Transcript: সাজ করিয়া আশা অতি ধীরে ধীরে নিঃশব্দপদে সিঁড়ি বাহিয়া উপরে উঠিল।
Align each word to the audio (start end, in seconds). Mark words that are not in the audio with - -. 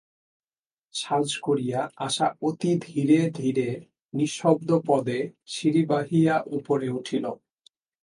সাজ 0.95 1.27
করিয়া 1.37 1.79
আশা 1.97 2.27
অতি 2.41 2.71
ধীরে 2.85 3.19
ধীরে 3.31 3.67
নিঃশব্দপদে 4.13 5.19
সিঁড়ি 5.45 5.83
বাহিয়া 5.85 6.35
উপরে 6.57 6.87
উঠিল। 6.89 7.25